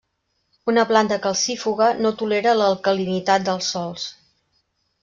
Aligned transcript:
Una 0.71 0.85
planta 0.91 1.17
calcífuga 1.25 1.91
no 2.07 2.13
tolera 2.23 2.57
l'alcalinitat 2.63 3.47
dels 3.51 3.73
sòls. 3.77 4.13